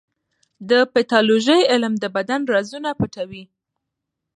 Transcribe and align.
د 0.69 0.71
پیتالوژي 0.93 1.59
علم 1.71 1.93
د 1.99 2.05
بدن 2.15 2.41
رازونه 2.53 2.89
پټوي. 2.99 3.43